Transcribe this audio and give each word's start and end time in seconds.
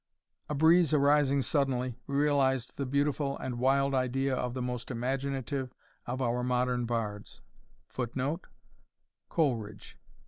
A 0.49 0.55
breeze 0.55 0.95
arising 0.95 1.43
suddenly, 1.43 1.99
realized 2.07 2.75
the 2.77 2.87
beautiful 2.87 3.37
and 3.37 3.59
wild 3.59 3.93
idea 3.93 4.35
of 4.35 4.55
the 4.55 4.61
most 4.63 4.89
imaginative 4.89 5.71
of 6.07 6.23
our 6.23 6.43
modern 6.43 6.85
bards 6.87 7.41
[Footnote: 7.87 8.47
Coleridge. 9.29 9.99